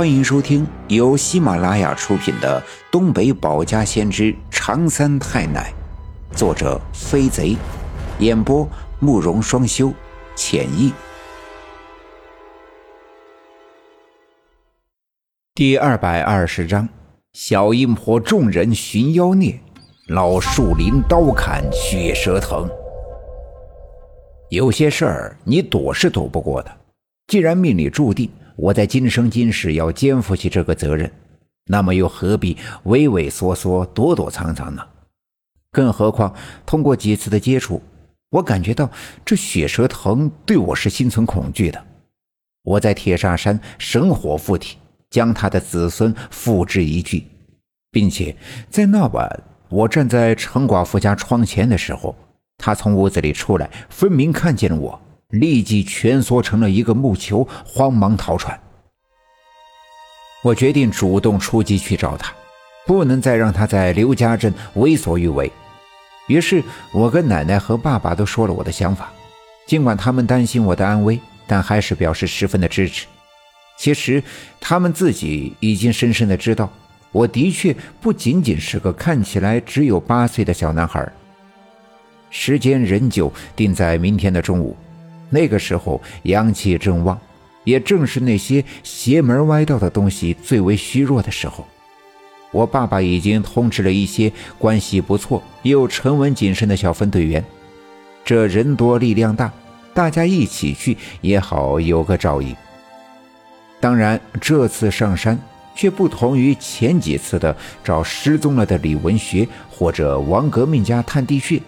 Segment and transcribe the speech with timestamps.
[0.00, 2.58] 欢迎收听由喜马拉雅出品的
[2.90, 5.74] 《东北保家先知长三太奶》，
[6.34, 7.54] 作者飞贼，
[8.18, 8.66] 演播
[8.98, 9.92] 慕容双修，
[10.34, 10.90] 浅意。
[15.54, 16.88] 第二百二十章：
[17.34, 19.60] 小阴婆众人寻妖孽，
[20.06, 22.66] 老树林刀砍血蛇疼。
[24.48, 26.74] 有些事儿你躲是躲不过的，
[27.30, 28.28] 既然命里注定。
[28.56, 31.10] 我在今生今世要肩负起这个责任，
[31.64, 34.86] 那么又何必畏畏缩缩、躲躲藏藏呢？
[35.72, 36.34] 更何况
[36.66, 37.80] 通过几次的接触，
[38.28, 38.90] 我感觉到
[39.24, 41.82] 这血蛇藤对我是心存恐惧的。
[42.64, 44.76] 我在铁砂山神火附体，
[45.08, 47.24] 将他的子孙付之一炬，
[47.90, 48.36] 并且
[48.68, 52.14] 在那晚我站在陈寡妇家窗前的时候，
[52.58, 55.00] 他从屋子里出来，分明看见了我。
[55.30, 58.58] 立即蜷缩成了一个木球，慌忙逃窜。
[60.42, 62.32] 我决定主动出击去找他，
[62.86, 65.50] 不能再让他在刘家镇为所欲为。
[66.28, 69.12] 于是，我跟奶奶和爸爸都说了我的想法。
[69.66, 73.06] 尽管他们担心我的安危，但还是表示十分的支持。
[73.76, 74.22] 其实，
[74.60, 76.68] 他们自己已经深深的知道，
[77.12, 81.06] 我的确不仅仅是个看起来只有八岁的小男孩。
[82.30, 84.76] 时间仍旧定在明天的中午。
[85.30, 87.18] 那个时候阳气正旺，
[87.64, 91.66] 也正是那些邪门歪道的东西最为虚弱的时候。
[92.52, 97.44] 我爸爸已经通知了一些关系不错又沉稳谨慎的小分队员，
[98.24, 99.52] 这人多力量大，
[99.94, 102.54] 大家一起去也好有个照应。
[103.78, 105.38] 当然，这次上山
[105.76, 111.62] 却不同于前几次的找失踪了的李文学或者王革命家探地穴。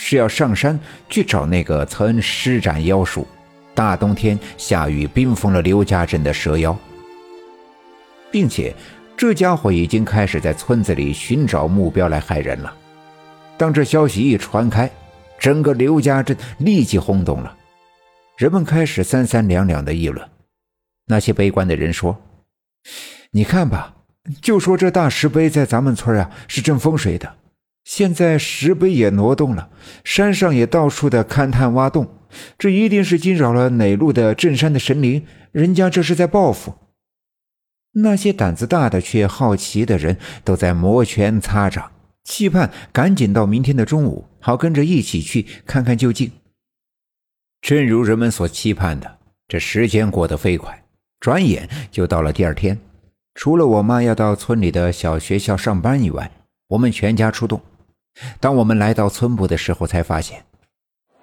[0.00, 3.26] 是要上山去找那个曾施展妖术、
[3.74, 6.74] 大冬天下雨冰封了刘家镇的蛇妖，
[8.30, 8.72] 并且
[9.16, 12.72] 这家伙已经开始在村子里寻找目标来害人了。
[13.56, 14.88] 当这消息一传开，
[15.36, 17.56] 整个刘家镇立即轰动了，
[18.36, 20.26] 人们开始三三两两的议论。
[21.06, 22.16] 那些悲观的人说
[23.32, 23.96] ：“你看吧，
[24.40, 27.34] 就说这大石碑在咱们村啊是镇风水的。”
[27.88, 29.70] 现在石碑也挪动了，
[30.04, 32.06] 山上也到处的勘探挖洞，
[32.58, 36.74] 这一定是惊扰了哪路的镇山的神灵，人家这是在报复。
[37.92, 41.90] 那些胆子大的却好奇的人都在摩拳擦掌，
[42.24, 46.30] 期盼赶紧到明天的中午，好跟着一起去看看究竟。
[47.62, 49.18] 正如人们所期盼的，
[49.48, 50.84] 这时间过得飞快，
[51.20, 52.78] 转眼就到了第二天。
[53.34, 56.30] 除了我妈要到村里的小学校上班以外，
[56.68, 57.58] 我们全家出动。
[58.40, 60.42] 当我们来到村部的时候，才发现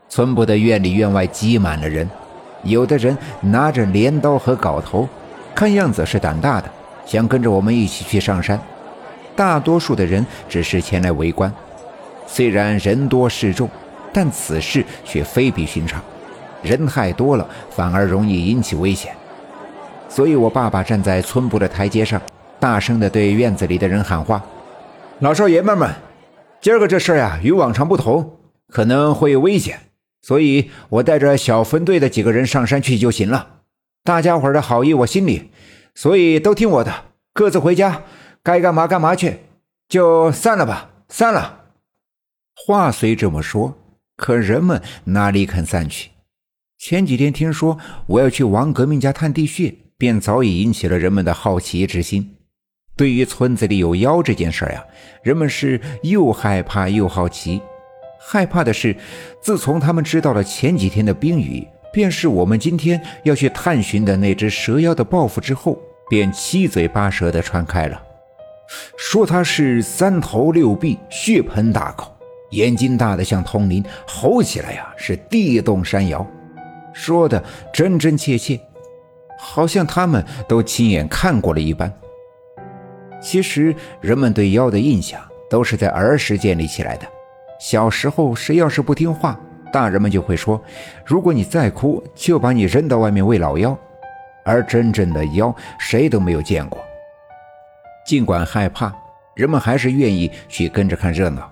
[0.08, 2.10] 村部的院里院外挤满了人，
[2.64, 5.08] 有的人拿着镰刀和镐头，
[5.54, 6.70] 看样子是胆大的，
[7.06, 8.60] 想跟着我们一起去上山。
[9.36, 11.52] 大多数的人只是前来围观。
[12.28, 13.70] 虽然人多势众，
[14.14, 16.02] 但此事却非比寻常，
[16.64, 19.14] 人太多了反而容易引起危险。
[20.08, 22.22] 所以我爸爸站在村部的台阶上，
[22.60, 24.42] 大声地对院子里的人喊话
[25.20, 25.94] ：“老少爷们们！”
[26.66, 28.40] 今儿个这事儿呀，与往常不同，
[28.70, 29.82] 可能会有危险，
[30.24, 33.58] 所以我带着小分队的几个人上山去就行了。
[34.04, 35.52] 大家伙的好意我心里，
[35.94, 38.02] 所以都听我的，各自回家，
[38.42, 39.42] 该干嘛干嘛去，
[39.88, 41.66] 就散了吧，散了。
[42.56, 43.78] 话虽这么说，
[44.18, 46.10] 可人们哪里肯散去？
[46.80, 47.78] 前几天听说
[48.08, 52.38] 我要去王革命家探地穴，便早已引起了人们的好奇之心。
[52.98, 54.84] 对于村子里有妖这件事呀，
[55.22, 57.62] 人们是又害怕又好奇。
[58.18, 58.96] 害怕的是，
[59.42, 65.78] 自从他们知道了前几天的冰雨便是我们今天要去探寻的那只蛇妖的报复之后，
[66.10, 68.02] 便七嘴八舌地传开了，
[68.98, 72.16] 说他是三头六臂、血盆大口、
[72.52, 76.26] 眼睛大的像铜铃，吼起来呀是地动山摇，
[76.94, 78.60] 说的真真切切，
[79.38, 81.94] 好像他们都亲眼看过了一般。
[83.26, 85.20] 其实，人们对妖的印象
[85.50, 87.08] 都是在儿时建立起来的。
[87.60, 89.36] 小时候，谁要是不听话，
[89.74, 90.62] 大人们就会说
[91.04, 93.76] ：“如果你再哭，就把你扔到外面喂老妖。”
[94.46, 96.80] 而真正的妖，谁都没有见过。
[98.06, 98.94] 尽管害怕，
[99.34, 101.52] 人们还是愿意去跟着看热闹。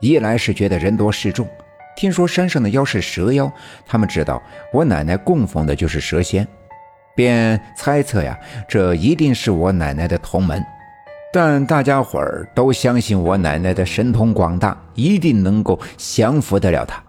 [0.00, 1.46] 一来是觉得人多势众，
[1.98, 3.52] 听说山上的妖是蛇妖，
[3.86, 6.48] 他们知道我奶奶供奉的就是蛇仙，
[7.14, 10.64] 便猜测呀，这一定是我奶奶的同门。
[11.32, 17.00] 但大家伙儿都相信我奶奶的神通广大，一定能够降服得了他，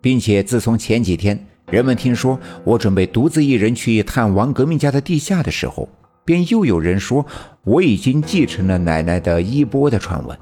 [0.00, 5.88] 并且自从前几天人们听说我准备独自一人去探王革命家的地下的时候，
[6.24, 7.26] 便又有人说
[7.64, 10.38] 我已经继承了奶奶的衣钵的传闻。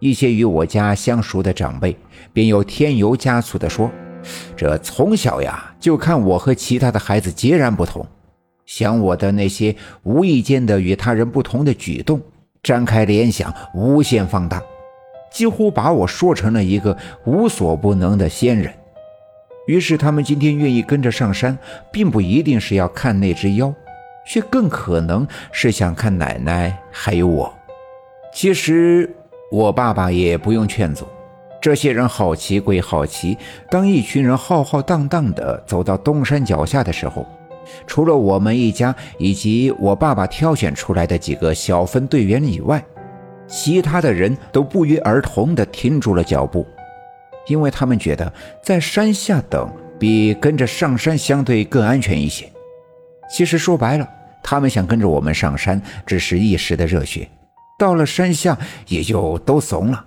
[0.00, 1.96] 一些与我家相熟的长辈
[2.32, 3.90] 便又添油加醋地说
[4.56, 8.04] ：“这从小呀就看我和其他的孩子截然不同，
[8.70, 9.74] 想我的那些
[10.04, 12.20] 无意间的与他人不同的举动，
[12.62, 14.62] 展开联想，无限放大，
[15.28, 18.72] 几乎把我说成了一个无所不能的仙人。”
[19.66, 21.58] 于是他们今天愿意跟着上山，
[21.90, 23.74] 并不一定是要看那只妖，
[24.24, 27.52] 却更可能是想看奶奶还有我。
[28.32, 29.12] 其实
[29.50, 31.04] 我爸爸也不用劝阻，
[31.60, 33.36] 这些人好奇归好奇，
[33.68, 37.26] 当一群人浩浩荡荡地走到东山脚下的时候，
[37.86, 42.84] 除了我们一家以及我爸爸挑选出来的几个小分队员以外，
[43.46, 46.66] 其他的人都不约而同地停住了脚步。
[47.46, 48.32] 因为他们觉得
[48.62, 49.68] 在山下等
[49.98, 52.50] 比跟着上山相对更安全一些。
[53.30, 54.08] 其实说白了，
[54.42, 57.28] 他们想跟着我们上山，只是一时的热血，
[57.78, 58.56] 到了山下
[58.86, 60.04] 也就都怂了。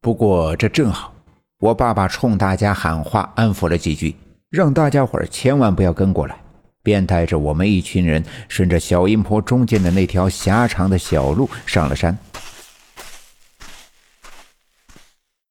[0.00, 1.12] 不过这正好，
[1.58, 4.14] 我爸爸冲大家喊话，安抚了几句，
[4.50, 6.34] 让大家伙儿千万不要跟过来，
[6.82, 12.18] 便带着我们一群人顺着小阴坡中间的那条狭长的小路上了山。